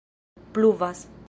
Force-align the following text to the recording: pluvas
pluvas 0.53 1.05